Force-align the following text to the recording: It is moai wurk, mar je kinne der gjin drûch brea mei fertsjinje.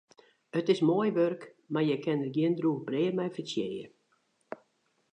It 0.59 0.67
is 0.73 0.81
moai 0.87 1.09
wurk, 1.17 1.41
mar 1.73 1.85
je 1.89 1.95
kinne 2.03 2.21
der 2.23 2.33
gjin 2.35 2.57
drûch 2.57 2.83
brea 2.87 3.11
mei 3.17 3.33
fertsjinje. 3.35 3.85